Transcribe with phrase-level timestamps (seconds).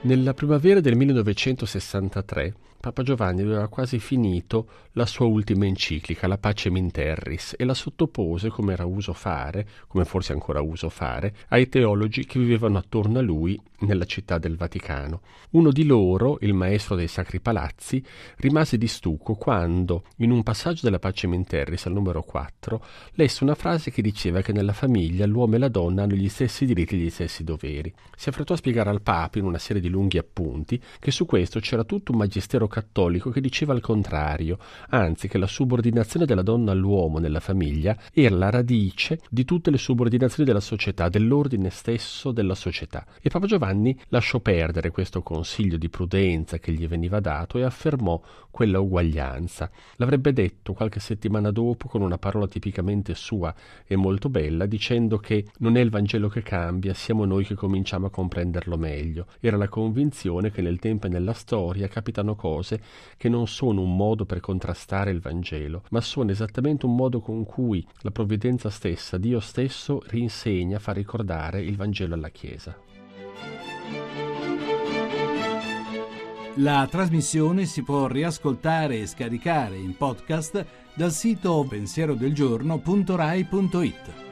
[0.00, 6.70] Nella primavera del 1963 Papa Giovanni aveva quasi finito la sua ultima enciclica, la Pace
[6.70, 12.24] Minterris, e la sottopose, come era uso fare, come forse ancora uso fare, ai teologi
[12.24, 15.22] che vivevano attorno a lui nella città del Vaticano.
[15.50, 18.02] Uno di loro, il maestro dei Sacri Palazzi,
[18.36, 22.84] rimase di stucco quando, in un passaggio della Pace Minterris al numero 4,
[23.14, 26.64] lesse una frase che diceva che nella famiglia l'uomo e la donna hanno gli stessi
[26.64, 27.92] diritti e gli stessi doveri.
[28.16, 31.60] Si affrettò a spiegare al Papa, in una serie di lunghi appunti, che su questo
[31.60, 34.58] c'era tutto un magistero cattolico che diceva il contrario,
[34.90, 39.78] anzi che la subordinazione della donna all'uomo nella famiglia era la radice di tutte le
[39.78, 43.06] subordinazioni della società, dell'ordine stesso della società.
[43.20, 48.20] E Papa Giovanni lasciò perdere questo consiglio di prudenza che gli veniva dato e affermò
[48.50, 49.70] quella uguaglianza.
[49.96, 53.54] L'avrebbe detto qualche settimana dopo con una parola tipicamente sua
[53.86, 58.06] e molto bella, dicendo che non è il Vangelo che cambia, siamo noi che cominciamo
[58.06, 59.26] a comprenderlo meglio.
[59.40, 62.82] Era la convinzione che nel tempo e nella storia capitano cose
[63.16, 67.44] che non sono un modo per contrastare il Vangelo, ma sono esattamente un modo con
[67.44, 72.76] cui la provvidenza stessa, Dio stesso, rinsegna, fa ricordare il Vangelo alla Chiesa.
[76.56, 84.27] La trasmissione si può riascoltare e scaricare in podcast dal sito pensierodelgiorno.rai.it.